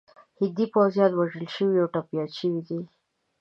[0.39, 2.79] هندي پوځیان وژل شوي او ټپیان شوي دي.